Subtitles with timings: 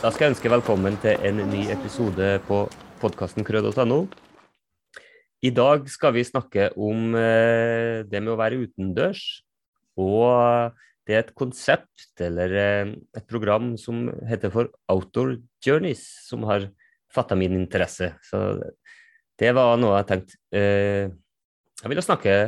[0.00, 2.62] Da skal jeg ønske velkommen til en ny episode på
[3.02, 3.98] podkasten krød.no.
[5.44, 9.20] I dag skal vi snakke om eh, det med å være utendørs.
[10.00, 10.72] Og
[11.04, 16.70] det er et konsept, eller eh, et program, som heter for Outdoor Journeys, som har
[17.12, 18.14] fatta min interesse.
[18.24, 18.56] Så
[19.36, 21.12] det var noe jeg tenkte eh,
[21.76, 22.38] jeg ville snakke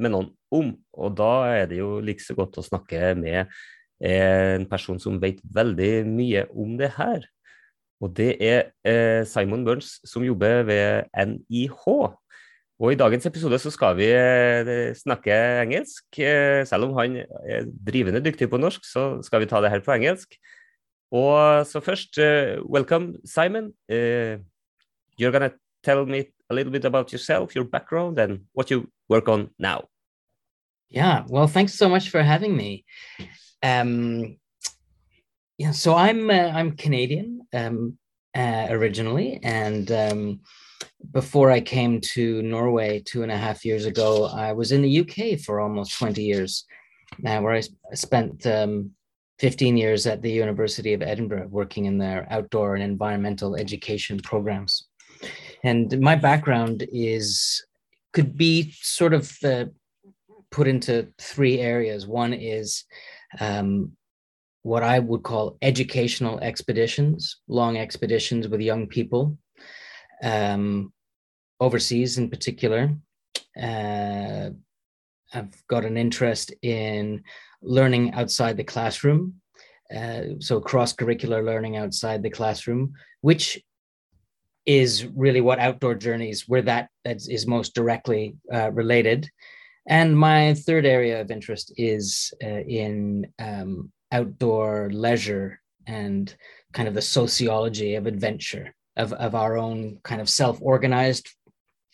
[0.00, 0.72] med noen om.
[0.96, 3.52] Og da er det jo like så godt å snakke med
[4.00, 7.24] en person som vet veldig mye om det her.
[8.00, 11.86] Og det er eh, Simon Burns, som jobber ved NIH.
[12.76, 15.32] Og i dagens episode så skal vi eh, snakke
[15.62, 16.04] engelsk.
[16.20, 19.80] Eh, selv om han er drivende dyktig på norsk, så skal vi ta det her
[19.80, 20.36] på engelsk.
[21.10, 22.18] Og så først,
[22.68, 23.72] welcome, Simon.
[23.88, 24.42] Uh,
[25.16, 25.50] you're gonna
[25.84, 29.88] tell me a little bit about yourself, your background, and what you work on now.
[30.90, 32.84] Yeah, well, thanks so much for having me.
[33.66, 34.36] Um,
[35.58, 37.98] yeah, so I'm uh, I'm Canadian um,
[38.36, 40.40] uh, originally, and um,
[41.10, 45.00] before I came to Norway two and a half years ago, I was in the
[45.00, 46.64] UK for almost twenty years,
[47.26, 47.62] uh, where I
[47.94, 48.92] spent um,
[49.40, 54.86] 15 years at the University of Edinburgh working in their outdoor and environmental education programs.
[55.64, 57.66] And my background is
[58.12, 59.64] could be sort of uh,
[60.52, 62.06] put into three areas.
[62.06, 62.84] One is
[63.40, 63.92] um,
[64.62, 69.38] what I would call educational expeditions, long expeditions with young people,
[70.22, 70.92] um,
[71.60, 72.94] overseas in particular.
[73.60, 74.50] Uh,
[75.32, 77.22] I've got an interest in
[77.62, 79.34] learning outside the classroom,
[79.94, 83.62] uh, so cross curricular learning outside the classroom, which
[84.66, 89.30] is really what outdoor journeys where that is most directly uh, related
[89.86, 96.34] and my third area of interest is uh, in um, outdoor leisure and
[96.72, 101.28] kind of the sociology of adventure, of, of our own kind of self organized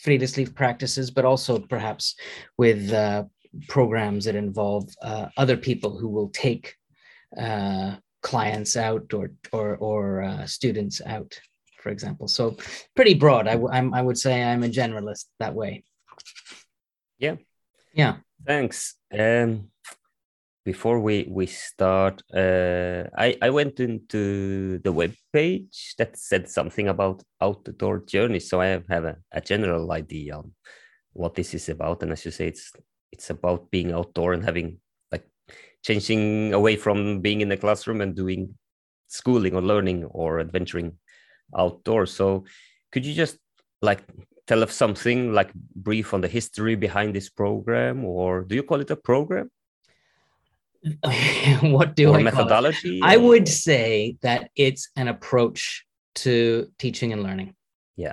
[0.03, 2.17] friluftsliv practices, but also perhaps
[2.59, 3.25] with uh,
[3.69, 6.75] programs that involve uh, other people who will take
[7.39, 11.39] uh, clients out or, or, or uh, students out,
[11.81, 12.27] for example.
[12.27, 12.57] So
[12.97, 13.47] pretty broad.
[13.47, 15.85] I, I'm, I would say I'm a generalist that way.
[17.19, 17.37] Yeah,
[17.93, 18.17] yeah.
[18.47, 18.97] Thanks.
[19.13, 19.69] Um,
[20.65, 26.89] before we we start, uh, I I went into the web page that said something
[26.89, 30.53] about outdoor journeys, so I have a, a general idea on
[31.13, 32.03] what this is about.
[32.03, 32.73] And as you say, it's
[33.13, 34.79] it's about being outdoor and having
[35.11, 35.27] like
[35.85, 38.55] changing away from being in the classroom and doing
[39.09, 40.99] schooling or learning or adventuring
[41.57, 42.13] outdoors.
[42.13, 42.45] So
[42.91, 43.37] could you just
[43.83, 44.03] like
[44.53, 48.81] tell us something like brief on the history behind this program, or do you call
[48.85, 49.51] it a program?
[51.63, 53.01] what do or I methodology?
[53.03, 55.87] I would say that it's an approach
[56.17, 57.55] to teaching and learning.
[57.97, 58.13] Yeah.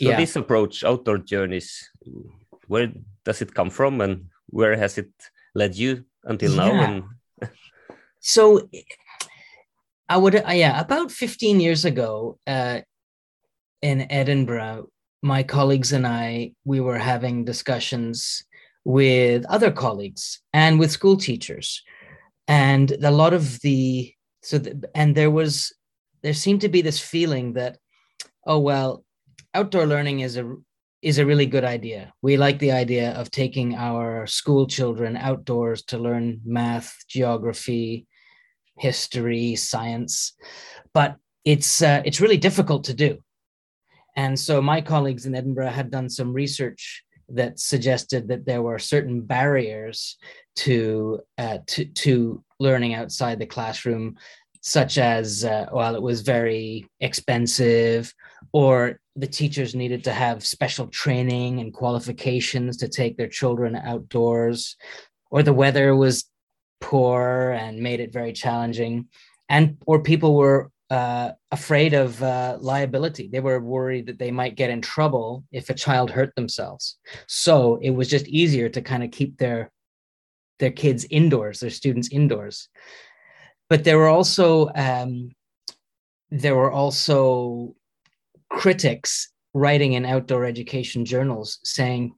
[0.00, 0.16] So yeah.
[0.16, 1.68] this approach, outdoor journeys,
[2.66, 2.88] where
[3.26, 5.12] does it come from, and where has it
[5.54, 6.64] led you until yeah.
[6.64, 6.72] now?
[6.84, 7.02] And
[8.20, 8.66] so,
[10.08, 10.34] I would,
[10.64, 12.80] yeah, about fifteen years ago, uh,
[13.82, 14.88] in Edinburgh,
[15.22, 18.42] my colleagues and I, we were having discussions
[18.84, 21.82] with other colleagues and with school teachers.
[22.46, 24.12] And a lot of the,
[24.42, 25.74] so, the, and there was,
[26.22, 27.78] there seemed to be this feeling that,
[28.46, 29.04] oh, well,
[29.54, 30.54] outdoor learning is a,
[31.02, 32.12] is a really good idea.
[32.22, 38.06] We like the idea of taking our school children outdoors to learn math, geography,
[38.78, 40.32] history, science,
[40.94, 43.18] but it's uh, it's really difficult to do
[44.18, 48.80] and so my colleagues in Edinburgh had done some research that suggested that there were
[48.80, 50.16] certain barriers
[50.56, 54.16] to uh, to, to learning outside the classroom,
[54.60, 58.12] such as uh, it was very expensive,
[58.52, 64.76] or the teachers needed to have special training and qualifications to take their children outdoors,
[65.30, 66.24] or the weather was
[66.80, 69.06] poor and made it very challenging,
[69.48, 73.28] and or people were uh, afraid of uh, liability.
[73.28, 76.98] They were worried that they might get in trouble if a child hurt themselves.
[77.26, 79.70] So it was just easier to kind of keep their
[80.58, 82.68] their kids indoors, their students indoors.
[83.70, 85.30] But there were also um,
[86.30, 87.74] there were also
[88.50, 92.14] critics writing in outdoor education journals saying,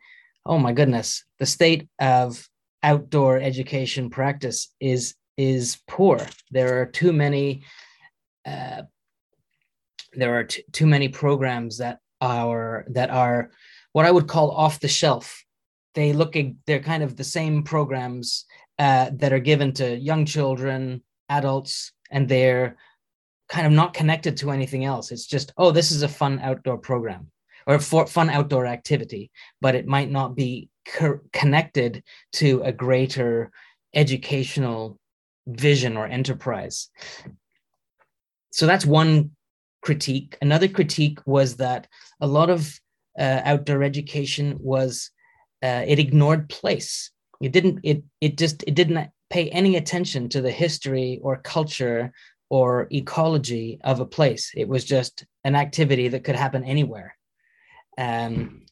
[0.46, 2.48] "Oh my goodness, the state of
[2.82, 6.20] outdoor education practice is is poor.
[6.52, 7.64] There are too many."
[8.46, 8.82] Uh,
[10.12, 13.50] there are t- too many programs that are that are
[13.92, 15.44] what I would call off the shelf.
[15.94, 18.44] They look they're kind of the same programs
[18.78, 22.76] uh, that are given to young children, adults, and they're
[23.50, 25.10] kind of not connected to anything else.
[25.10, 27.30] It's just, oh, this is a fun outdoor program
[27.66, 32.02] or for fun outdoor activity, but it might not be co- connected
[32.34, 33.50] to a greater
[33.92, 34.98] educational
[35.46, 36.88] vision or enterprise.
[38.50, 39.30] So that's one
[39.82, 40.36] critique.
[40.42, 41.86] Another critique was that
[42.20, 42.78] a lot of
[43.18, 45.10] uh, outdoor education was
[45.62, 47.10] uh, it ignored place.
[47.40, 47.80] It didn't.
[47.82, 52.12] It it just it didn't pay any attention to the history or culture
[52.50, 54.50] or ecology of a place.
[54.56, 57.16] It was just an activity that could happen anywhere.
[57.96, 58.66] Um,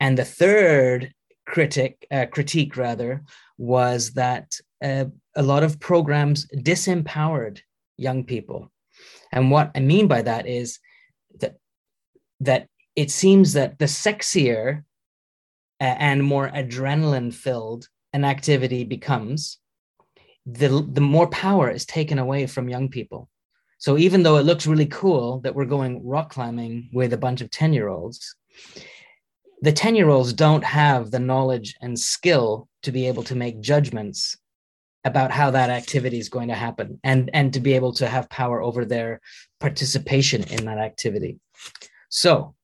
[0.00, 1.12] and the third
[1.46, 3.22] critic uh, critique rather
[3.56, 4.52] was that
[4.84, 7.60] uh, a lot of programs disempowered
[7.96, 8.70] young people.
[9.32, 10.78] And what I mean by that is
[11.40, 11.56] that
[12.40, 14.84] that it seems that the sexier
[15.80, 19.58] and more adrenaline filled an activity becomes,
[20.46, 23.28] the, the more power is taken away from young people.
[23.78, 27.40] So even though it looks really cool that we're going rock climbing with a bunch
[27.40, 28.36] of 10 year olds,
[29.62, 33.60] the 10 year olds don't have the knowledge and skill to be able to make
[33.60, 34.36] judgments
[35.04, 38.30] about how that activity is going to happen and, and to be able to have
[38.30, 39.20] power over their
[39.60, 41.38] participation in that activity.
[42.08, 42.54] So,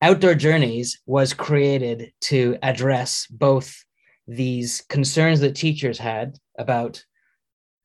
[0.00, 3.84] Outdoor Journeys was created to address both
[4.26, 7.04] these concerns that teachers had about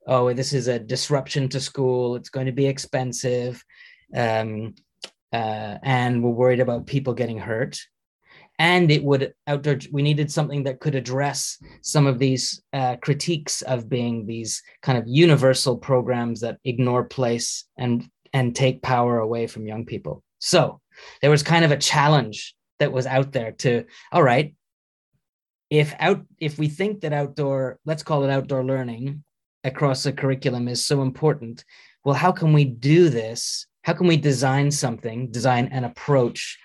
[0.07, 3.63] oh this is a disruption to school it's going to be expensive
[4.15, 4.75] um,
[5.33, 7.79] uh, and we're worried about people getting hurt
[8.59, 13.61] and it would outdoor we needed something that could address some of these uh, critiques
[13.63, 19.47] of being these kind of universal programs that ignore place and and take power away
[19.47, 20.23] from young people.
[20.39, 20.81] So
[21.21, 24.53] there was kind of a challenge that was out there to all right
[25.69, 29.23] if out if we think that outdoor let's call it outdoor learning
[29.63, 31.65] across a curriculum is so important
[32.05, 33.65] well how can we do this?
[33.81, 36.57] How can we design something design an approach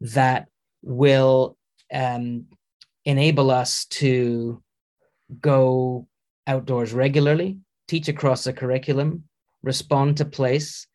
[0.00, 0.48] that
[0.82, 1.56] will
[1.92, 2.46] um,
[3.04, 4.62] enable us to
[5.40, 6.06] go
[6.46, 7.58] outdoors regularly
[7.88, 9.24] teach across the curriculum
[9.62, 10.86] respond to place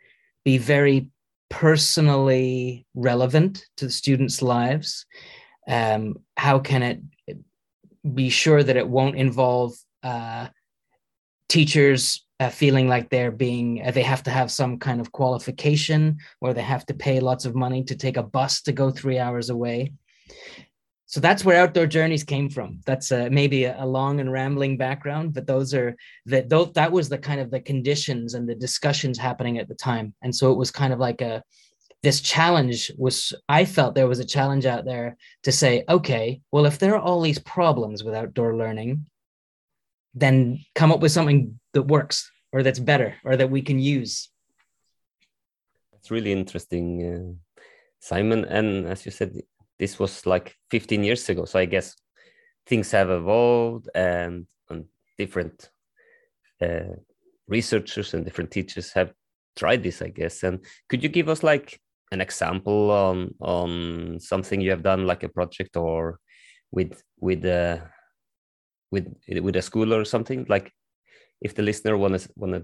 [0.44, 1.07] be very
[1.50, 5.06] personally relevant to the students lives.
[5.68, 7.38] Um, how can it
[8.13, 10.48] be sure that it won't involve uh,
[11.50, 16.17] teachers uh, feeling like they're being uh, they have to have some kind of qualification
[16.41, 19.19] or they have to pay lots of money to take a bus to go three
[19.19, 19.93] hours away.
[21.05, 22.79] So that's where outdoor journeys came from.
[22.85, 25.95] That's uh, maybe a, a, long and rambling background but those are
[26.25, 30.15] that that was the kind of the conditions and the discussions happening at the time.
[30.23, 31.44] And so it was kind of like a
[32.03, 36.65] this challenge was i felt there was a challenge out there to say okay well
[36.65, 39.05] if there are all these problems with outdoor learning
[40.15, 44.29] then come up with something that works or that's better or that we can use.
[45.94, 47.62] It's really interesting uh,
[48.00, 48.45] simon.
[48.45, 49.39] And as you said
[49.79, 51.45] this was like 15 years ago.
[51.45, 51.95] So i guess
[52.68, 54.85] things have evolved and, and
[55.18, 55.71] different
[56.62, 56.95] uh,
[57.47, 59.12] researchers and different teachers have
[59.56, 60.44] tried this i guess.
[60.44, 61.79] And could you give us like
[62.12, 66.19] an example on on something you have done like a project or
[66.71, 67.79] with with uh,
[68.91, 70.45] with with a school or something?
[70.47, 70.71] Like
[71.42, 72.64] if the listener want to want to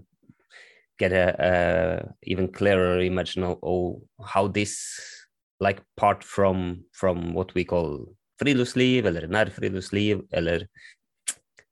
[1.00, 5.00] get a, a, even clearer image of oh, how this
[5.60, 8.06] like part from from what we call
[8.42, 10.68] friluftsliv eller nærfriluftsliv eller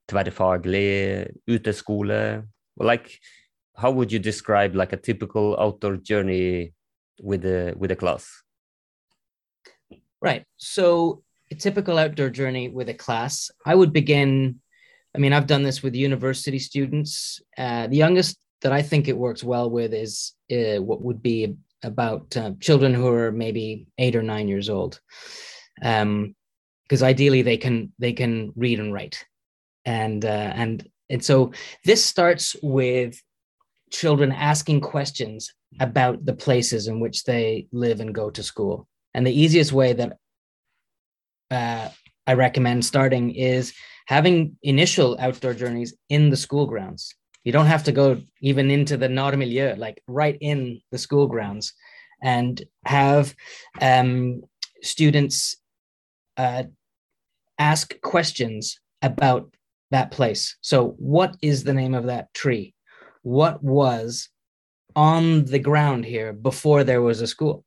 [0.08, 2.44] tverrfaglig uteskole
[2.80, 3.20] like
[3.76, 6.74] how would you describe like a typical outdoor journey
[7.22, 8.26] with a with a class?
[10.22, 10.46] Right.
[10.58, 14.60] So a typical outdoor journey with a class i would begin
[15.15, 17.41] i mean i've done this with university students.
[17.57, 21.55] Uh, the youngest that i think it works well with is uh, what would be
[21.84, 25.00] about uh, children who are maybe eight or nine years old.
[25.81, 26.36] Um
[26.88, 29.25] because ideally they can they can read and write.
[29.86, 31.51] And uh, and and so
[31.84, 33.22] this starts with
[33.91, 38.88] children asking questions about the places in which they live and go to school.
[39.13, 40.17] And the easiest way that
[41.51, 41.89] uh,
[42.27, 43.74] I recommend starting is
[44.06, 47.14] having initial outdoor journeys in the school grounds.
[47.44, 51.74] You don't have to go even into the nærmiljø, like right in the school grounds,
[52.22, 53.36] and have
[53.82, 54.42] um,
[54.82, 55.58] students
[56.38, 56.64] uh,
[57.60, 59.54] ask questions about
[59.92, 60.58] that place.
[60.62, 62.74] So, what is the name of that tree?
[63.22, 64.30] What was
[64.96, 67.64] on the ground here before there was a school?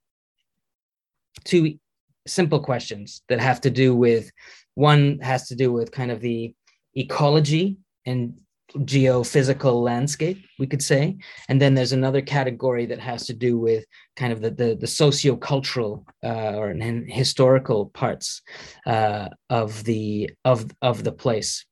[1.45, 1.79] Two
[2.27, 4.31] simple questions that have to do with
[4.79, 6.55] one has to do with kind of the
[6.95, 8.41] ecology and
[8.77, 11.19] geophysical landscape, we could say.
[11.49, 14.87] And then there's another category that has to do with kind of the, the, the
[14.87, 16.73] socio-cultural uh, or
[17.09, 18.41] historical parts
[18.87, 21.67] uh, of, the, of, of the place.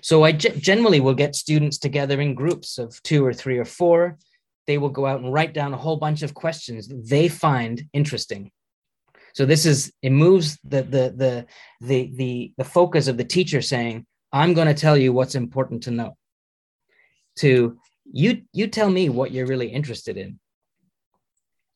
[0.00, 4.16] So I generally will get students together in groups of two or three or four.
[4.68, 8.52] They will go out and write down a whole bunch of questions they find interesting.
[9.34, 11.46] So this is it moves the the the
[11.80, 15.82] the the, the focus of the teacher saying, I'm going to tell you what's important
[15.84, 16.16] to know.
[17.40, 17.76] To
[18.10, 20.38] you you tell me what you're really interested in.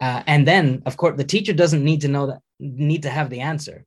[0.00, 3.28] Uh, and then of course the teacher doesn't need to know that need to have
[3.28, 3.84] the answer.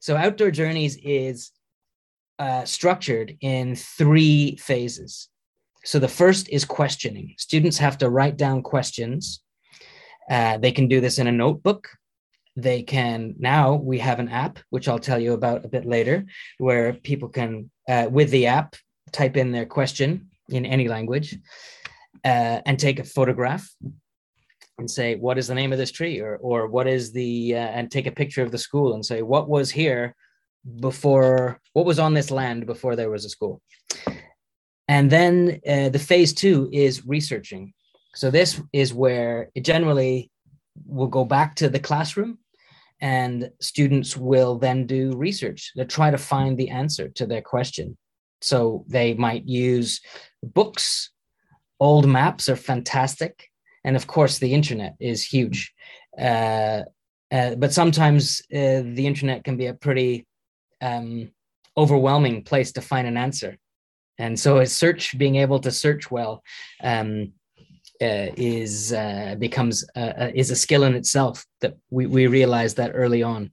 [0.00, 1.50] So outdoor journeys is
[2.38, 5.28] uh, structured in three phases.
[5.84, 7.34] So the first is questioning.
[7.36, 9.42] Students have to write down questions.
[10.30, 11.88] Uh, they can do this in a notebook
[12.62, 16.24] they can now we have an app which i'll tell you about a bit later
[16.58, 18.76] where people can uh, with the app
[19.12, 21.36] type in their question in any language
[22.24, 23.68] uh, and take a photograph
[24.78, 26.20] and say what is the name of this tree?
[26.20, 29.22] or or what is the uh, and take a picture of the school and say
[29.22, 30.14] what was here
[30.80, 33.60] before what was on this land before there was a school?
[34.88, 37.72] And then uh, the phase two is researching.
[38.16, 40.30] So this is where it generally
[40.86, 42.38] will go back to the classroom
[43.00, 47.96] and students will then do research to try to find the answer to their question
[48.40, 50.00] so they might use
[50.42, 51.10] books,
[51.78, 53.48] old maps are fantastic.
[53.84, 55.72] And of course, the internet is huge.
[56.18, 56.82] Uh,
[57.30, 60.26] uh, but sometimes uh, the internet can be a pretty
[60.80, 61.30] um,
[61.76, 63.56] overwhelming place to find an answer.
[64.18, 66.42] And so a search, being able to search well,
[66.82, 67.32] um,
[68.02, 72.92] uh, is uh, becomes uh, is a skill in itself that we, we realize that
[72.94, 73.50] early on.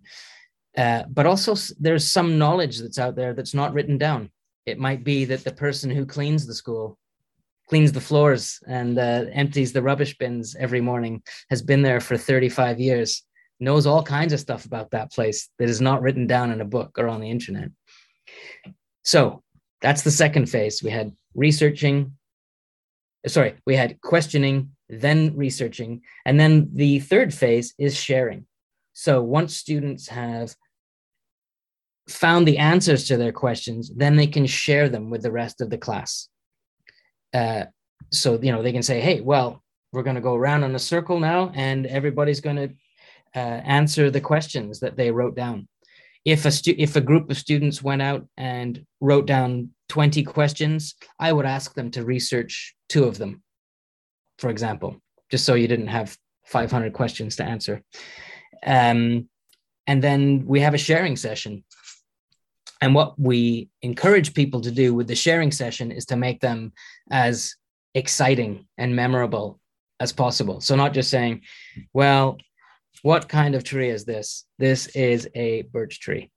[0.76, 4.30] but also, there's some knowledge that's out there that's not written down.
[4.66, 6.98] It might be that the person who cleans the school
[7.68, 12.18] cleans the floors and uh, empties the rubbish bins every morning has been there for
[12.18, 13.24] 35 years
[13.60, 16.66] knows all kinds of stuff about that place that is not written down in a
[16.66, 17.70] book or on the internet.
[19.04, 19.44] So
[19.82, 20.82] that's the second phase.
[20.84, 22.14] We had researching
[23.26, 28.46] sorry we had questioning then researching and then the third phase is sharing
[28.94, 30.56] so once students have
[32.10, 35.70] found the answers to their questions, then they can share them with the rest of
[35.70, 36.30] the class.
[37.34, 37.66] Uh,
[38.12, 40.80] so, you know, they can say, hey, well, we're going to go around in a
[40.80, 42.70] circle now, and everybody's going to
[43.36, 45.68] uh, answer the questions that they wrote down.
[46.28, 50.96] If a, stu- if a group of students went out and wrote down 20 questions,
[51.20, 53.42] I would ask them to research two of them,
[54.38, 57.82] for example, just so you didn't have 500 questions to answer.
[58.66, 59.30] Um,
[59.88, 61.64] and then we have a sharing session
[62.82, 66.74] and what we encourage people to do with the sharing session is to make them
[67.10, 67.56] as
[67.96, 69.60] exciting and memorable
[70.00, 70.62] as possible.
[70.62, 71.42] So, not just saying,
[71.94, 72.38] well,
[73.04, 74.46] what kind of tree is this?
[74.60, 76.32] This is a birch tree.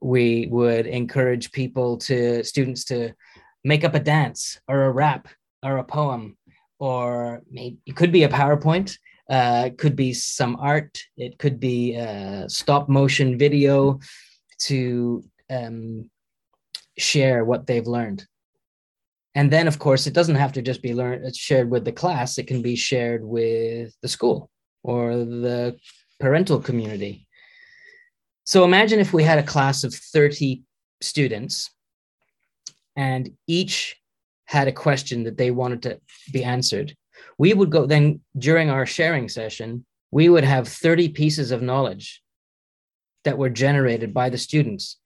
[0.00, 3.12] We would encourage people to, students to
[3.64, 5.28] make up a dance or a rap
[5.62, 6.36] or a poem,
[6.78, 8.96] or maybe it could be a PowerPoint.
[9.28, 10.98] Uh, could be some art.
[11.16, 11.96] It could be
[12.48, 14.00] stop motion video
[14.62, 16.10] to um,
[16.98, 18.26] share what they've learned.
[19.36, 22.38] And then, of course, it doesn't have to just be learned shared with the class.
[22.38, 24.50] It can be shared with the school
[24.82, 25.78] or the
[26.20, 27.26] parental community.
[28.44, 30.62] So imagine if we had a class of 30
[31.00, 31.70] students
[32.96, 33.96] and each
[34.44, 36.00] had a question that they wanted to
[36.32, 36.96] be answered.
[37.38, 42.22] We would go then during our sharing session, we would have 30 pieces of knowledge
[43.24, 44.98] that were generated by the students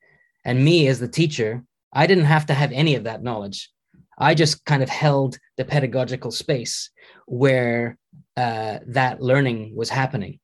[0.45, 3.71] and me as the teacher, I didn't have to have any of that knowledge.
[4.19, 6.91] I just kind of held the pedagogical space
[7.27, 7.99] where
[8.37, 10.39] uh, that learning was happening.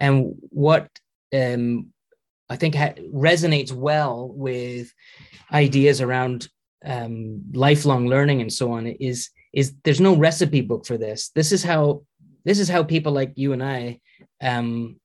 [0.00, 0.88] And what
[1.34, 1.88] um,
[2.48, 4.92] I think ha- resonates well with
[5.52, 6.48] ideas around
[6.84, 11.30] um, lifelong learning and so on is is there's no recipe book for this.
[11.34, 12.02] This is how
[12.44, 14.00] this is how people like you and I
[14.40, 15.00] um,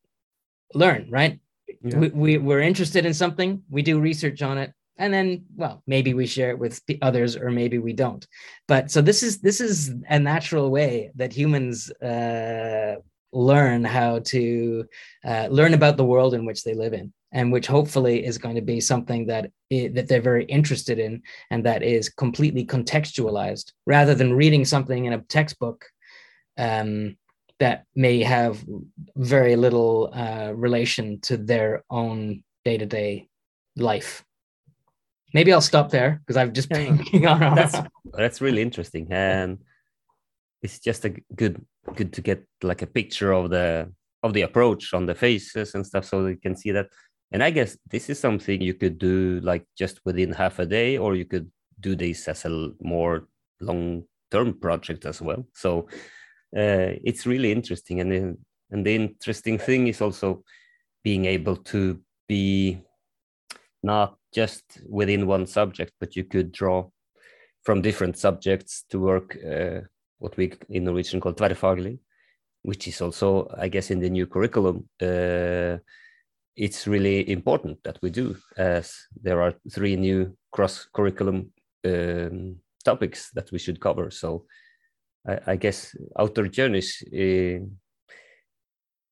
[0.73, 1.39] learn, right?
[1.83, 1.97] yeah.
[1.97, 6.13] we, we we're interested in something we do research on it and then well maybe
[6.13, 8.27] we share it with others or maybe we don't
[8.67, 12.95] but so this is this is a natural way that humans uh,
[13.33, 14.85] learn how to
[15.25, 18.55] uh, learn about the world in which they live in and which hopefully is going
[18.55, 23.71] to be something that it, that they're very interested in and that is completely contextualized
[23.85, 25.85] rather than reading something in a textbook
[26.57, 27.17] um,
[27.59, 28.63] that may have
[29.15, 33.27] very little uh, relation to their own day to day
[33.75, 34.23] life.
[35.33, 37.55] maybe I'll stop there because I've just been on.
[37.55, 37.77] That's
[38.13, 39.59] that's really interesting, and
[40.61, 41.63] it's just a good
[41.95, 43.91] good to get like a picture of the
[44.23, 46.87] of the approach on the faces and stuff, so you can see that.
[47.31, 50.97] And I guess this is something you could do like just within half a day,
[50.97, 53.27] or you could do this as a more
[53.59, 55.45] long term project as well.
[55.53, 55.87] So
[56.55, 58.37] uh, it's really interesting, and then,
[58.71, 60.43] and the interesting thing is also
[61.03, 62.81] being able to be
[63.81, 66.89] not just within one subject, but you could draw
[67.63, 69.81] from different subjects to work uh,
[70.23, 71.99] what we in Norwegian call tverrfaglig,
[72.61, 74.87] which is also, I guess, in the new curriculum.
[75.01, 75.77] Uh,
[76.55, 81.51] it's really important that we do, as there are three new cross curriculum
[81.85, 84.11] um, topics that we should cover.
[84.11, 84.45] So
[85.27, 87.59] I, I guess outdoor journeys uh,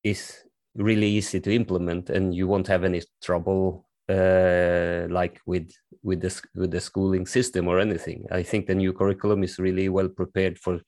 [0.03, 0.44] is
[0.75, 5.70] really easy to implement, and you won't have any trouble uh, like with
[6.03, 8.25] with the with the schooling system or anything.
[8.32, 10.80] I think the new curriculum is really well prepared for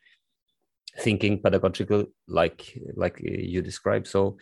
[1.00, 4.08] thinking pedagogical, like like you described.
[4.08, 4.38] So,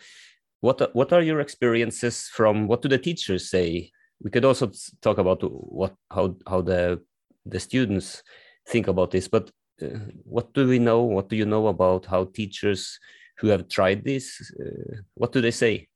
[0.60, 2.66] what what are your experiences from?
[2.68, 3.90] What do the teachers say?
[4.22, 7.00] We could also talk about what how how the
[7.44, 8.22] the students
[8.68, 9.50] think about this, but
[9.82, 11.02] uh, what do we know?
[11.02, 12.98] What do you know about how teachers
[13.38, 14.52] who have tried this?
[14.60, 15.88] Uh, what do they say?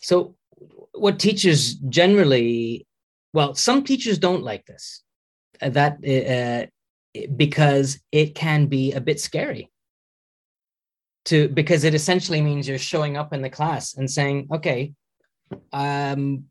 [0.00, 0.34] So,
[0.92, 2.86] what teachers generally,
[3.32, 5.02] well, some teachers don't like this.
[5.62, 6.66] Uh, that uh,
[7.36, 9.70] because it can be a bit scary
[11.26, 14.92] to because it essentially means you're showing up in the class and saying, okay,
[15.72, 16.44] um,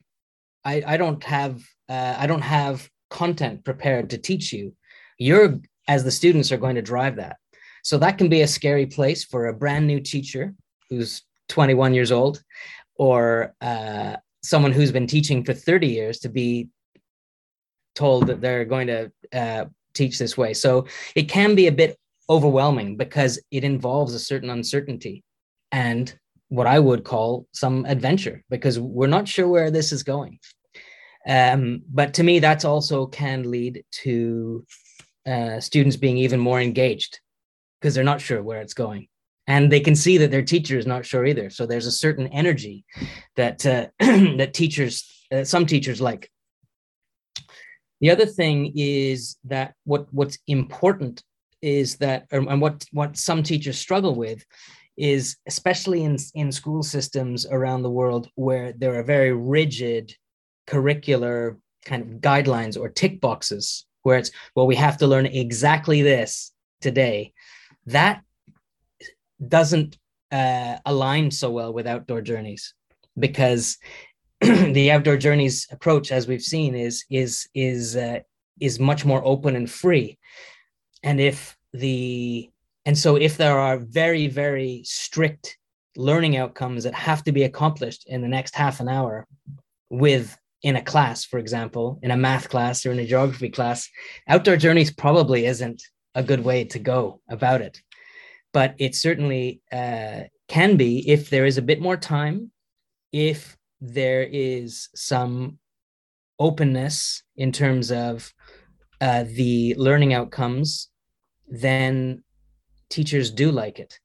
[0.64, 4.76] I I don't have uh, I don't have content prepared to teach you.
[5.18, 7.38] You're as the students are going to drive that.
[7.84, 10.54] So that can be a scary place for a brand new teacher
[10.90, 12.44] who's 21 years old
[12.96, 16.68] or uh, someone who's been teaching for 30 years to be
[17.96, 19.66] told that they're going to uh,
[20.00, 20.54] teach this way.
[20.54, 21.98] So it can be a bit
[22.30, 25.24] overwhelming because it involves a certain uncertainty
[25.72, 26.14] and
[26.50, 30.40] what I would call some adventure because we're not sure where this is going.
[31.28, 34.66] Um, but to me, that's also can lead to
[35.28, 37.20] uh, students being even more engaged
[37.80, 39.08] because they're not sure where it's going
[39.50, 42.28] and they can see that their teacher is not sure either so there's a certain
[42.28, 42.86] energy
[43.36, 46.32] that uh, that teachers uh, some teachers like
[48.02, 51.24] the other thing is that what what's important
[51.62, 54.46] is that and what what some teachers struggle with
[54.98, 60.14] is especially in in school systems around the world where there are very rigid
[60.68, 66.02] curricular kind of guidelines or tick boxes where it's well we have to learn exactly
[66.02, 67.34] this today.
[67.88, 68.22] That
[69.46, 69.98] doesn't
[70.32, 72.74] uh, align so well with outdoor journeys
[73.18, 73.78] because
[74.74, 78.20] the outdoor journeys approach as we've seen is is is uh,
[78.60, 80.18] is much more open and free.
[81.04, 82.50] And if the
[82.86, 85.58] and so if there are very very strict
[85.96, 89.28] learning outcomes that have to be accomplished in the next half an hour
[89.90, 93.90] with in a class for example in a math class or in a geography class
[94.28, 95.82] outdoor journeys probably isn't
[96.16, 97.82] a good way to go about it.
[98.52, 102.52] But it certainly uh, can be if there is a bit more time,
[103.12, 105.60] if there is some
[106.40, 108.34] openness in terms of
[109.02, 110.90] uh, the learning outcomes,
[111.48, 112.24] then
[112.90, 114.00] teachers do like it.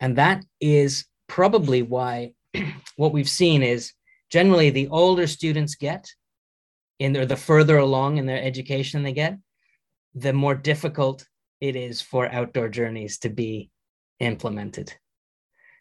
[0.00, 2.32] And that is probably why
[2.96, 3.92] what we've seen is
[4.30, 6.06] generally the older students get
[6.98, 9.38] in their the further along in their education they get,
[10.14, 11.26] the more difficult
[11.60, 13.70] it is for outdoor journeys to be
[14.20, 14.94] implemented.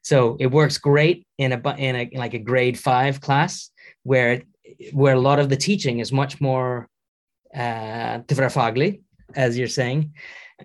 [0.05, 3.71] So it works great in a in a like a grade five class
[4.03, 4.43] where
[4.93, 6.87] where a lot of the teaching is much more
[7.55, 8.19] uh,
[9.35, 10.13] as you're saying.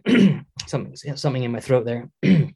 [0.67, 2.11] something something in my throat there.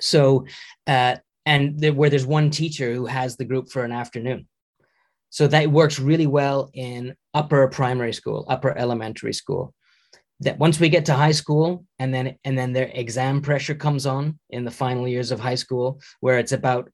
[0.00, 0.46] so
[0.86, 4.48] uh, and there, where there's one teacher who has the group for an afternoon.
[5.28, 9.74] So that works really well in upper primary school, upper elementary school
[10.40, 14.06] that once we get to high school and then and then their exam pressure comes
[14.06, 16.90] on in the final years of high school where it's about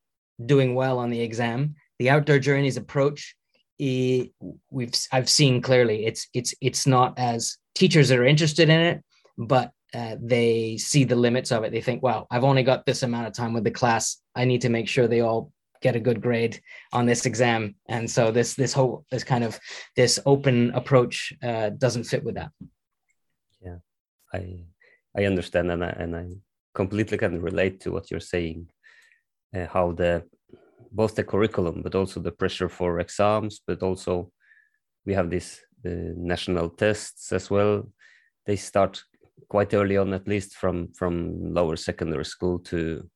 [0.46, 3.34] doing well on the exam the outdoor journeys approach
[3.78, 9.04] we've i've seen clearly it's it's it's not as teachers that are interested in it
[9.36, 11.72] but uh, they see the limits of it.
[11.72, 14.18] They think wow i've only got this amount of time with the class.
[14.34, 15.52] I need to make sure they all
[15.82, 16.60] get a good grade
[16.92, 17.74] on this exam.
[17.88, 19.58] And so this this whole this kind of
[19.96, 22.52] this open approach uh, doesn't fit with that
[23.64, 23.78] Yeah
[24.34, 24.64] i
[25.14, 26.26] I understand and I, and I
[26.74, 28.70] completely can relate to what you're saying.
[29.54, 30.24] Uh, how the
[30.90, 34.32] both the curriculum, but also the pressure for exams, but also
[35.04, 37.88] we have this uh, national tests as well.
[38.46, 39.02] They start
[39.48, 43.06] quite early on, at least from from lower secondary school, to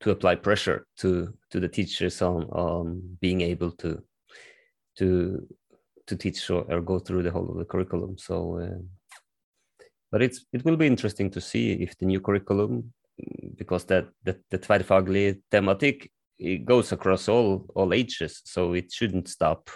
[0.00, 4.02] to apply pressure to to the teachers on on being able to
[4.98, 5.46] to
[6.06, 8.16] to teach or, or go through the whole of the curriculum.
[8.18, 8.82] So, uh,
[10.12, 12.92] but it's it will be interesting to see if the new curriculum,
[13.56, 19.28] because that that the tverrfaglig thematic it goes across all all ages, so it shouldn't
[19.28, 19.70] stop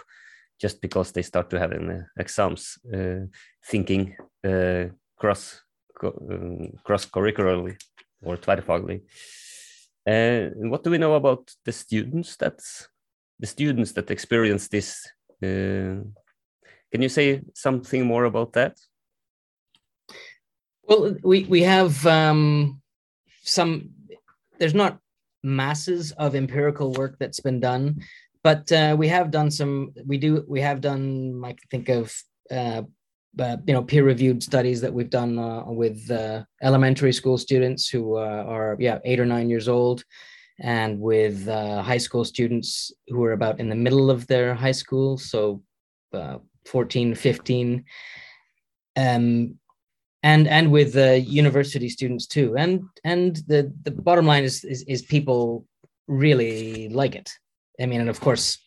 [0.61, 2.77] just because they start to have uh, exams.
[2.93, 3.25] Uh,
[3.65, 4.85] thinking uh,
[5.17, 5.63] cross
[6.03, 7.75] um, cross curricularly
[8.23, 9.01] or tverrfaglig.
[10.05, 12.87] Uh, what do we know about the students that's
[13.39, 15.03] the students that experience this?
[15.43, 16.05] Uh,
[16.91, 18.77] can you say something more about that?
[20.87, 22.81] Well, we we have um,
[23.43, 23.89] some.
[24.57, 24.99] There's not
[25.43, 28.01] masses of empirical work that's been done,
[28.43, 29.91] but uh, we have done some.
[30.05, 30.45] We do.
[30.47, 31.41] We have done.
[31.43, 32.13] I can think of
[32.49, 32.83] uh,
[33.39, 38.17] uh, you know peer-reviewed studies that we've done uh, with uh, elementary school students who
[38.17, 40.03] uh, are yeah eight or nine years old
[40.59, 44.71] and with uh, high school students who are about in the middle of their high
[44.71, 45.61] school so
[46.13, 47.83] uh, 14 15
[48.95, 49.59] um,
[50.23, 54.83] and and with the university students too and and the the bottom line is, is
[54.83, 55.65] is people
[56.07, 57.29] really like it
[57.81, 58.57] i mean and of course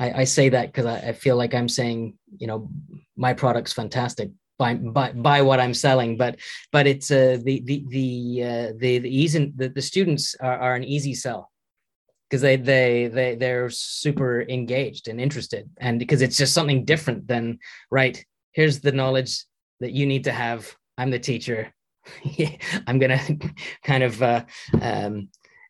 [0.00, 2.70] I, I say that because I, I, feel like I'm saying, you know,
[3.16, 6.38] my product's fantastic by by, by what I'm selling, but
[6.72, 10.84] but it's uh, the the the uh, the the the, the students are, are an
[10.84, 11.50] easy sell
[12.28, 17.26] because they they they they're super engaged and interested, and because it's just something different
[17.26, 17.58] than
[17.90, 18.24] right.
[18.52, 19.44] Here's the knowledge
[19.80, 20.74] that you need to have.
[21.00, 21.72] I'm the teacher.
[22.86, 23.20] I'm gonna
[23.84, 24.44] kind of uh,
[24.80, 25.28] um,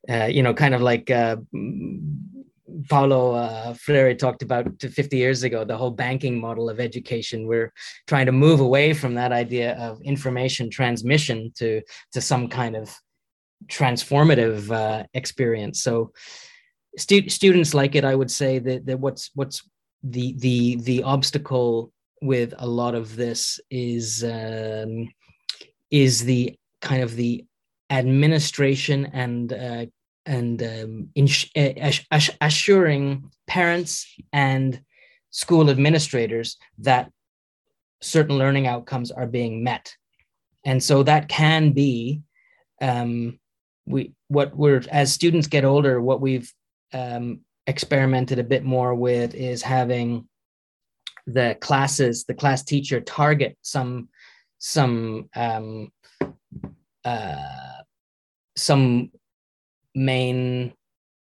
[0.09, 1.37] uh, you know kind of like uh,
[2.89, 7.47] Paulo uh, Freire talked about 50 years ago, the whole banking model of education.
[7.47, 7.73] We're
[8.07, 12.95] trying to move away from that idea of information transmission to, to some kind of
[13.67, 15.83] transformative uh, experience.
[15.83, 16.13] So
[16.97, 19.69] stu- students like it, I would say that, that what's, what's
[20.03, 25.09] the, the, the obstacle with a lot of this is, um,
[25.91, 27.45] is the kind of the
[27.91, 29.87] administration and uh,
[30.27, 31.51] and um, ins-
[32.41, 34.81] assuring parents and
[35.31, 37.11] school administrators that
[38.01, 39.95] certain learning outcomes are being met.
[40.65, 42.23] And so that can be
[42.81, 43.39] um,
[43.87, 46.53] we what we're as students get older what we've
[46.93, 50.29] um, experimented a bit more with is having
[51.27, 54.09] the classes the class teacher target some
[54.61, 55.91] some um,
[57.05, 57.83] uh,
[58.57, 59.11] some
[59.95, 60.73] main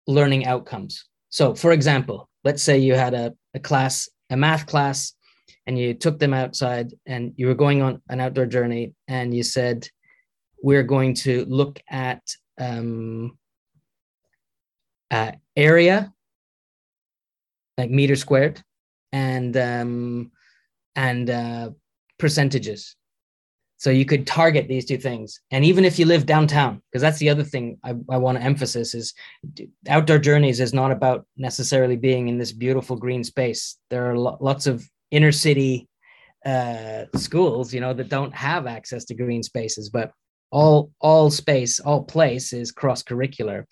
[0.09, 1.05] learning outcomes.
[1.29, 5.13] So, for example, let's say you had a, a class, a math class,
[5.67, 9.43] and you took them outside and you were going on an outdoor journey, and you
[9.43, 9.89] said,
[10.63, 12.23] We're going to look at
[12.59, 13.37] um,
[15.11, 16.13] uh, area,
[17.77, 18.63] like meter squared,
[19.13, 20.31] and um,
[20.95, 21.71] and uh,
[22.19, 22.97] percentages.
[23.79, 25.41] So you could target these two things.
[25.51, 28.45] And even if you live downtown, because that's the other thing I, I want to
[28.45, 29.13] emphasize is
[29.89, 33.77] outdoor journeys is not about necessarily being in this beautiful green space.
[33.91, 35.89] There are lo- lots of inner city
[36.45, 40.11] uh, schools, you know, that don't have access to green spaces, but
[40.51, 43.65] all all space, all place is cross curricular.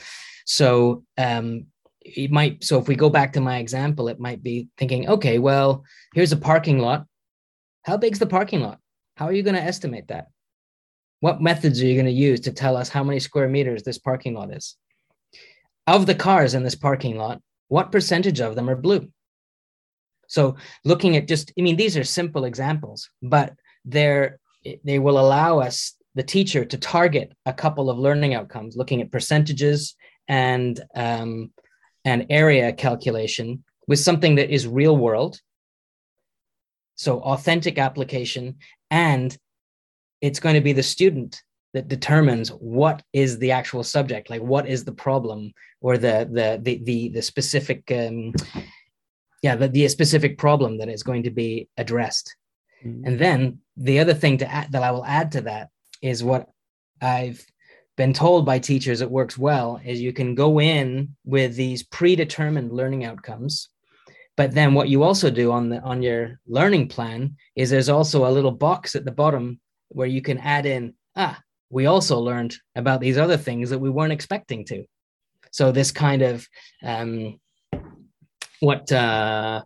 [0.45, 1.67] So um,
[2.03, 2.62] it might.
[2.62, 6.33] So if we go back to my example, it might be thinking, okay, well, here's
[6.33, 7.07] a parking lot.
[7.85, 8.79] How big's the parking lot?
[9.16, 10.29] How are you going to estimate that?
[11.20, 13.98] What methods are you going to use to tell us how many square meters this
[13.98, 14.77] parking lot is?
[15.87, 19.09] Of the cars in this parking lot, what percentage of them are blue?
[20.29, 24.38] So looking at just, I mean, these are simple examples, but they're,
[24.85, 29.12] they will allow us, the teacher, to target a couple of learning outcomes, looking at
[29.12, 29.94] percentages
[30.29, 31.53] and um,
[32.05, 35.40] and area calculation with something that is real world.
[36.97, 38.57] So authentic application
[38.91, 39.37] and
[40.21, 41.43] it's going to be the student
[41.75, 46.59] that determines what is the actual subject like what is the problem or the the
[46.63, 48.33] the the, the specific um,
[49.43, 52.35] yeah the, the specific problem that is going to be addressed
[52.85, 53.05] mm-hmm.
[53.05, 55.69] and then the other thing to add that i will add to that
[56.01, 56.49] is what
[57.03, 57.45] i've
[57.97, 62.73] been told by teachers it works well is you can go in with these predetermined
[62.73, 63.69] learning outcomes
[64.37, 68.27] but then what you also do on the on your learning plan is there's also
[68.27, 72.55] a little box at the bottom where you can add in, ah, we also learned
[72.75, 74.85] about these other things that we weren't expecting to.
[75.53, 76.47] So this kind of
[76.83, 77.38] um,
[78.61, 79.62] what uh,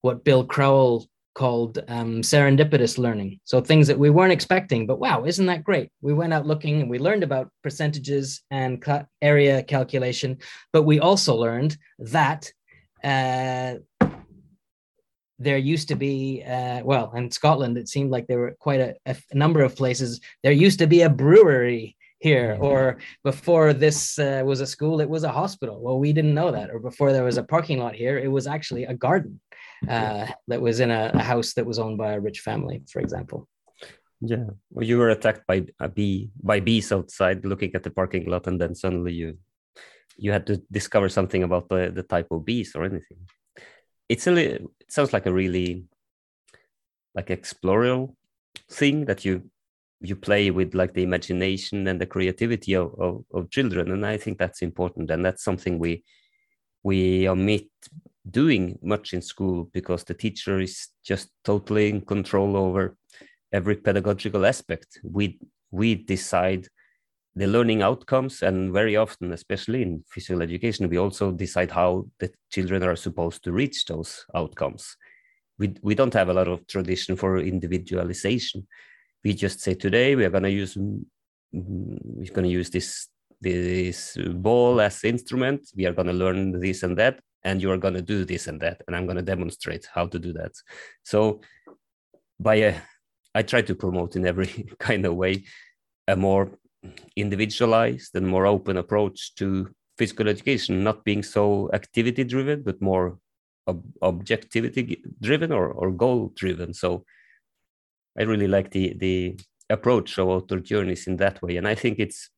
[0.00, 3.38] what Bill Crowell called um, serendipitous learning.
[3.44, 5.88] So things that we weren't expecting, but wow, isn't that great?
[6.00, 8.84] We went out looking and we learned about percentages and
[9.22, 10.38] area calculation,
[10.72, 12.50] but we also learned that
[13.04, 13.74] uh,
[15.38, 18.94] there used to be, uh, well, in Scotland, it seemed like there were quite a,
[19.06, 20.20] a, number of places.
[20.42, 25.08] There used to be a brewery here, or before this uh, was a school, it
[25.08, 25.80] was a hospital.
[25.80, 26.70] Well, we didn't know that.
[26.70, 29.40] Or before there was a parking lot here, it was actually a garden
[29.88, 33.00] uh, that was in a, a house that was owned by a rich family, for
[33.00, 33.48] example.
[34.20, 38.26] Yeah, well, you were attacked by a bee by bees outside, looking at the parking
[38.26, 39.38] lot, and then suddenly you
[40.18, 43.18] you had to discover something about the, the type of bees or anything.
[44.08, 45.84] It's a it sounds like a really
[47.14, 48.08] like exploratory
[48.70, 49.50] thing that you
[50.00, 54.16] you play with like the imagination and the creativity of, of, of children and i
[54.16, 56.04] think that's important and that's something we
[56.84, 57.66] we omit
[58.30, 62.96] doing much in school because the teacher is just totally in control over
[63.52, 64.98] every pedagogical aspect.
[65.02, 65.38] We
[65.70, 66.68] we decide
[67.38, 72.30] the learning outcomes and very often especially in physical education we also decide how the
[72.50, 74.96] children are supposed to reach those outcomes.
[75.58, 78.66] We, we don't have a lot of tradition for individualization.
[79.24, 81.04] We just say today we are going to use mm,
[81.52, 83.08] we're going to use this
[83.40, 85.70] this ball as instrument.
[85.76, 88.48] We are going to learn this and that and you are going to do this
[88.48, 90.52] and that and i'm going to demonstrate how to do that.
[91.04, 91.40] So
[92.40, 92.74] by a
[93.34, 95.44] i try to promote in every kind of way
[96.08, 96.50] a more
[97.16, 103.18] individualized and more open approach to physical education, not being so activity driven, but more
[103.66, 106.72] ob objectivity driven or, or goal driven.
[106.72, 107.04] So
[108.18, 109.38] I really like the, the
[109.70, 111.56] approach of outdoor journeys in that way.
[111.56, 112.30] And I think it's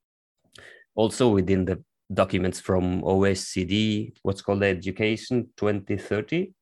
[0.94, 1.82] also within the
[2.12, 6.52] documents from OECD, what's called Education 2030.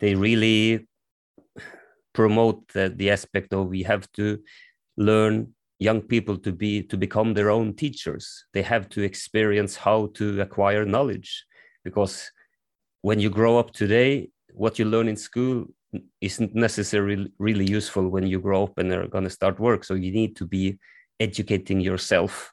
[0.00, 0.88] They really
[2.12, 4.38] promote the, the aspect of we have to
[4.96, 8.44] learn young people to be to become their own teachers.
[8.52, 11.44] They have to experience how to acquire knowledge
[11.84, 12.30] because
[13.02, 15.66] when you grow up today what you learn in school
[16.20, 19.84] isn't necessarily really useful when you grow up and are going to start work.
[19.84, 20.78] So you need to be
[21.20, 22.52] educating yourself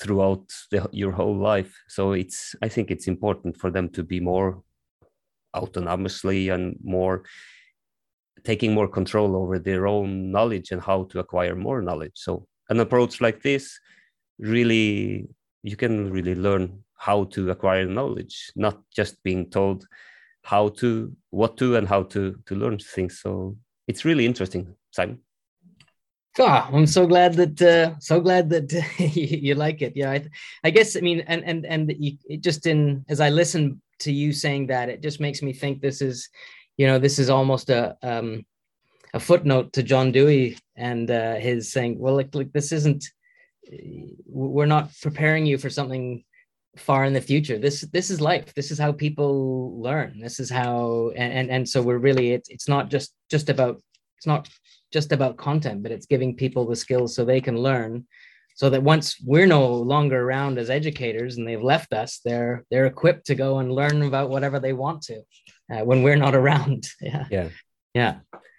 [0.00, 1.74] throughout the, your whole life.
[1.88, 4.62] So it's i think it's important for them to be more
[5.54, 7.24] autonomously and more
[8.44, 12.12] taking more control over their own knowledge and how to acquire more knowledge.
[12.14, 13.78] So an approach like this
[14.38, 15.28] really
[15.62, 19.86] you can really learn how to acquire knowledge not just being told
[20.42, 23.56] how to what to and how to to learn things so
[23.86, 25.18] it's really interesting simon
[26.38, 29.92] Oh, I'm so glad that uh, so glad that you, like it.
[29.94, 30.24] Yeah, I,
[30.64, 34.32] I, guess I mean, and and and you, just in as I listen to you
[34.32, 36.30] saying that, it just makes me think this is,
[36.78, 38.46] you know, this is almost a um,
[39.12, 43.04] a footnote to John Dewey and uh, his saying, "Well, like, like this isn't.
[44.26, 46.24] We're not preparing you for something
[46.76, 47.58] far in the future.
[47.58, 48.52] This this is life.
[48.54, 50.18] This is how people learn.
[50.20, 53.80] This is how and and, and so we're really it's it's not just just about
[54.18, 54.48] it's not
[54.92, 58.06] just about content, but it's giving people the skills so they can learn."
[58.54, 62.90] So that once we're no longer around as educators and they've left us, they're they're
[62.94, 65.22] equipped to go and learn about whatever they want to
[65.72, 66.82] uh, when we're not around.
[67.00, 67.48] Yeah, yeah,
[67.94, 68.14] yeah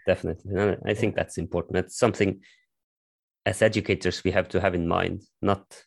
[0.06, 0.56] definitely.
[0.56, 1.78] And I think that's important.
[1.78, 2.42] It's something
[3.46, 5.84] as educators we have to have in mind, not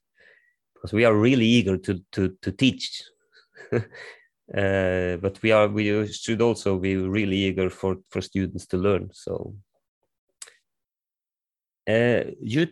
[0.74, 3.02] because we are really eager to to to teach.
[3.72, 9.11] uh, but we are we should also be really eager for for students to learn.
[9.12, 9.55] So
[11.88, 12.68] uh, you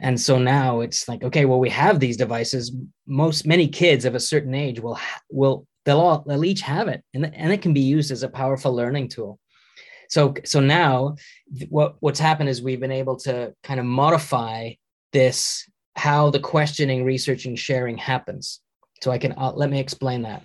[0.00, 2.74] And so now it's like okay well we have these devices.
[3.06, 4.98] Most many kids of a certain age will
[5.30, 8.28] will they'll all they'll each have it and, and it can be used as a
[8.28, 9.38] powerful learning tool.
[10.08, 11.16] So so now
[11.68, 14.72] what what's happened is we've been able to kind of modify
[15.12, 18.60] this how the questioning researching sharing happens.
[19.02, 20.44] So i can uh, let me explain that.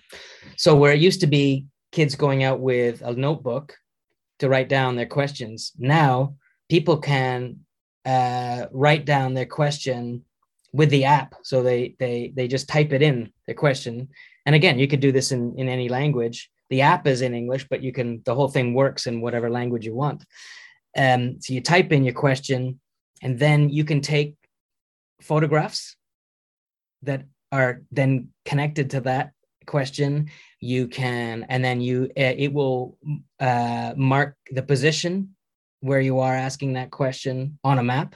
[0.58, 3.76] So where it used to be kids going out with a notebook
[4.40, 6.36] to write down their questions now
[6.70, 7.60] people can
[8.06, 10.24] uh, write down their question
[10.74, 11.36] with the app.
[11.44, 14.10] So they they they just type it in their question.
[14.46, 16.50] And again you could do this in in any language.
[16.70, 19.86] The app is in english but you can the whole thing works in whatever language
[19.86, 20.26] you want.
[20.98, 22.80] Um, so you type in your question
[23.22, 24.36] and then you can take
[25.22, 25.96] photographs
[27.04, 29.32] that are then connected to that
[29.66, 30.30] question.
[30.60, 32.98] You can and then you uh, it will
[33.40, 35.36] uh, mark the position
[35.84, 38.16] where you are asking that question on a map.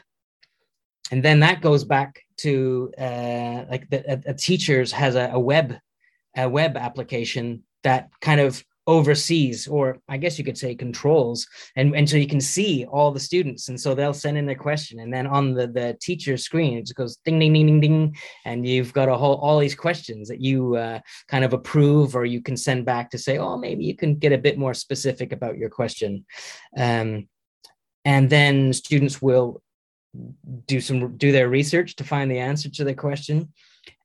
[1.12, 5.39] And then that goes back to uh, like the, a, a teachers has a, a
[5.39, 5.77] web
[6.36, 11.45] a web application that kind of oversees or i guess you could say controls.
[11.75, 13.67] And, and so you can see all the students.
[13.67, 15.01] And so they'll send in their question.
[15.01, 18.17] And then on the, the teacher screen it just goes ding ding ding ding ding.
[18.45, 22.23] And you've got a whole all these questions that you uh, kind of approve or
[22.23, 25.34] you can send back to say oh maybe you can get a bit more specific
[25.34, 26.25] about your question.
[26.77, 27.27] Um,
[28.08, 29.62] and then students will
[30.65, 33.52] do some do their research to find the answer to the question.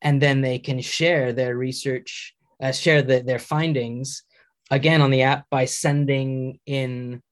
[0.02, 4.24] And then they can share their research uh, share the, their findings
[4.72, 7.22] again on the app by sending in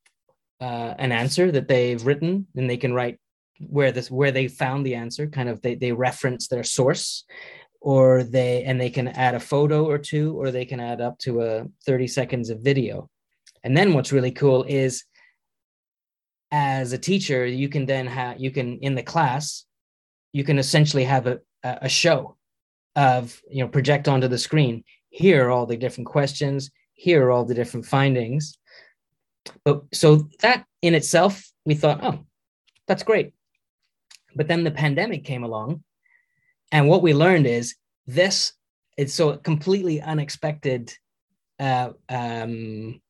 [0.60, 2.46] uh, an answer that they've written.
[2.54, 3.18] And they can write
[3.58, 7.24] where this where they found the answer kind of they, they reference their source
[7.80, 11.18] or they and they can add a photo or two or they can add up
[11.18, 13.10] to a 30 seconds of video.
[13.64, 15.04] And then what's really cool is
[16.52, 19.64] as a teacher you can then have you can in the class
[20.32, 22.36] you can essentially have a, a show
[22.96, 24.84] of you know project onto the screen.
[25.10, 26.70] Here are all the different questions.
[26.94, 28.58] Here are all the different findings.
[29.64, 32.24] But so that in itself we thought oh
[32.86, 33.32] that's great.
[34.34, 35.82] But then the pandemic came along
[36.72, 37.74] and what we learned is
[38.06, 38.52] this
[38.96, 40.92] it's so completely unexpected
[41.58, 43.00] uh, um,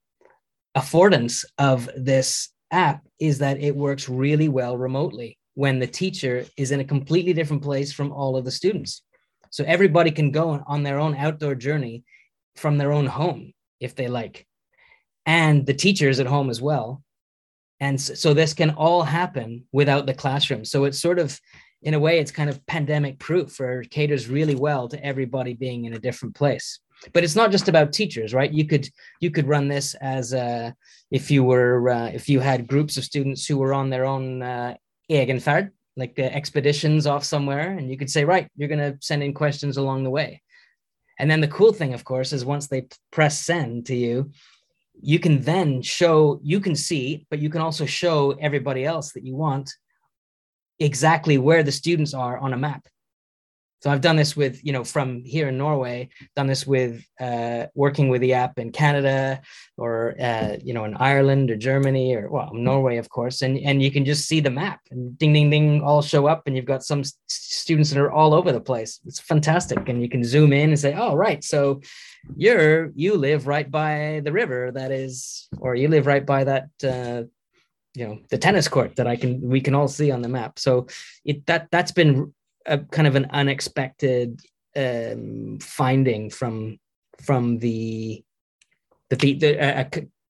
[0.76, 6.70] affordance of this app is that it works really well remotely when the teacher is
[6.70, 9.02] in a completely different place from all of the students.
[9.50, 12.04] So everybody can go on their own outdoor journey
[12.56, 14.46] from their own home if they like.
[15.26, 17.02] And the teacher is at home as well.
[17.80, 20.64] And so this can all happen without the classroom.
[20.64, 21.40] So it's sort of,
[21.83, 25.87] in a way, it's kind of pandemic proof or caters really well to everybody being
[25.87, 26.78] in a different place
[27.12, 28.52] but it's not just about teachers right?
[28.52, 28.88] You could
[29.20, 30.74] you could run this as a
[31.10, 34.42] if you were uh, if you had groups of students who were on their own
[34.42, 34.76] uh,
[35.96, 39.34] like uh, expeditions off somewhere and you could say right you're going to send in
[39.34, 40.42] questions along the way.
[41.18, 44.30] And then the cool thing of course is once they press send to you
[45.02, 49.24] you can then show you can see but you can also show everybody else that
[49.24, 49.72] you want
[50.78, 52.86] exactly where the students are on a map
[53.81, 57.66] so I've done this with, you know, from here in Norway, done this with uh,
[57.75, 59.40] working with the app in Canada
[59.79, 63.40] or, uh, you know, in Ireland or Germany or, well, Norway, of course.
[63.40, 66.43] And, and you can just see the map and ding, ding, ding, all show up.
[66.47, 69.01] And you've got some students that are all over the place.
[69.07, 69.88] It's fantastic.
[69.88, 71.43] And you can zoom in and say, oh, right.
[71.43, 71.81] So
[72.37, 76.69] you're, you live right by the river that is, or you live right by that,
[76.85, 77.23] uh,
[77.95, 80.61] you know the tennis court that i can we can all see on the map
[80.61, 80.87] so
[81.25, 82.33] it that that's been
[82.66, 84.40] a kind of an unexpected
[84.77, 86.78] um, finding from
[87.22, 88.22] from the
[89.11, 89.84] the, the, uh,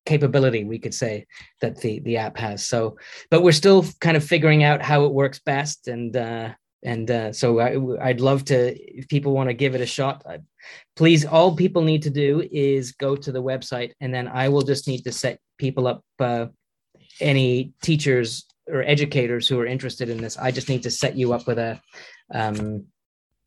[0.06, 1.26] capability we could say
[1.60, 2.66] that the the app has.
[2.66, 2.96] So
[3.30, 6.50] but we're still kind of figuring out how it works best and uh
[6.82, 10.22] and uh, so I, i'd love to if people want to give it a shot
[10.24, 10.38] uh,
[10.96, 14.62] please all people need to do is go to the website and then i will
[14.62, 16.46] just need to set people up uh,
[17.20, 20.38] any teachers or educators who are interested in this.
[20.38, 21.80] I just need to set you up with a
[22.34, 22.86] um,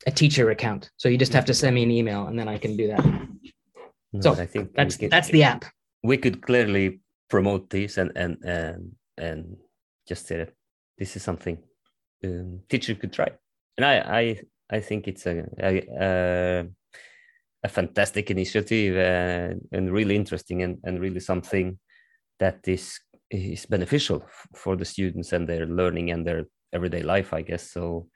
[0.06, 0.90] a teacher account.
[0.96, 3.04] So you just have to send me an email, and then I can do that.
[4.12, 5.64] No, so I think that's can, that's the app.
[6.02, 9.56] We could clearly promote this and and and and
[10.08, 10.52] just say that
[10.98, 11.58] this is something
[12.24, 13.30] um, teacher could try.
[13.76, 16.66] And I I I think it's a, a,
[17.62, 21.78] a fantastic initiative uh, and really interesting and, and really something
[22.38, 22.98] that is
[23.30, 24.24] is beneficial
[24.54, 27.72] for the students and their learning and their everyday life, I guess.
[27.72, 28.08] So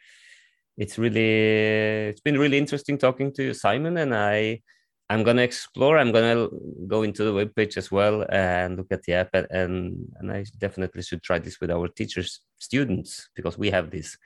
[0.78, 4.62] it's really it's been really interesting talking to you, Simon, and I
[5.10, 5.98] I'm gonna explore.
[5.98, 6.48] I'm gonna
[6.86, 10.32] go into the web page as well and look at the app, and and, and
[10.32, 14.16] I definitely should try this with our teachers, students, because we have these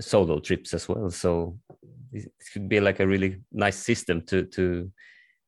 [0.00, 1.10] solo trips as well.
[1.10, 1.58] So
[2.12, 4.90] it could be like a really nice system to to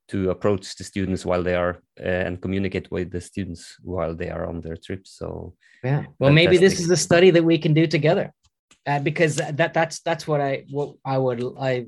[0.09, 4.29] to approach the students while they are uh, and communicate with the students while they
[4.29, 5.17] are on their trips.
[5.19, 6.35] So yeah, well, fantastic.
[6.35, 8.35] maybe this is a study that we can do together,
[8.87, 11.87] uh, because that that's that's what I what I would I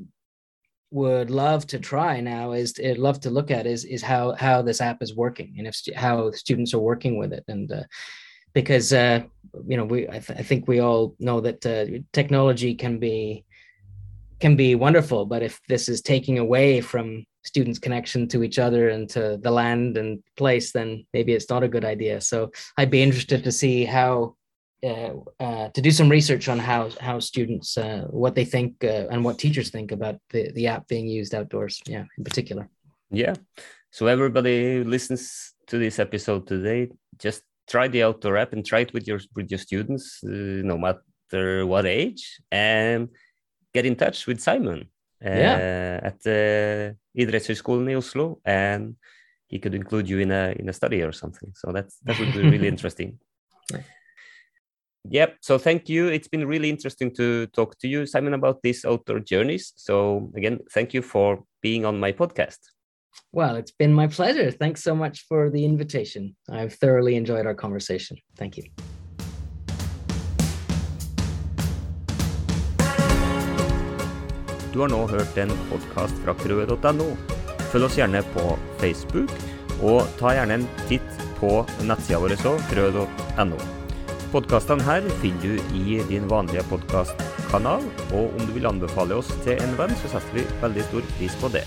[0.91, 4.63] would love to try now is to, love to look at is is how how
[4.63, 7.45] this app is working and if how students are working with it.
[7.49, 7.83] And uh,
[8.55, 9.23] because uh,
[9.67, 13.45] you know we I, th- I, think we all know that uh, technology can be
[14.39, 18.89] can be wonderful but if this is taking away from students connection to each other
[18.89, 22.21] and to the land and place then maybe it's not a good idea.
[22.21, 24.37] So i'd be interested to see how
[24.87, 29.07] uh, uh, to do some research on how how students uh, what they think uh,
[29.11, 32.69] and what teachers think about the, the app being used outdoors yeah in particular.
[33.11, 33.35] Yeah.
[33.91, 38.93] So everybody listens to this episode today just try the outdoor app and try it
[38.93, 43.09] with your with your students uh, no matter what age and
[43.75, 44.89] get in touch with simon
[45.21, 46.01] yeah.
[46.03, 48.95] at the idrettshøyskolen in oslo and
[49.49, 51.53] he could include you in a in a study or something.
[51.55, 53.19] So that's that would be really interesting
[55.11, 55.37] Yep.
[55.41, 56.09] So thank you.
[56.09, 59.73] It's been really interesting to talk to you, Simon, about these outdoor journeys.
[59.77, 62.59] So again, thank you for being on my podcast.
[63.33, 64.51] Well, it's been my pleasure.
[64.51, 66.37] Thanks so much for the invitation.
[66.51, 68.19] I've thoroughly enjoyed our conversation.
[68.37, 68.65] Thank you.
[74.73, 77.07] Du har nå hørt en podkast fra krøe.no.
[77.73, 78.45] Følg oss gjerne på
[78.77, 79.33] Facebook,
[79.81, 83.86] og ta gjerne en titt på nettsida vår òg, krøe.no.
[84.33, 89.61] Podkastene her finner du i din vanlige podkastkanal, og om du vil anbefale oss til
[89.63, 91.67] en venn, så setter vi veldig stor pris på det.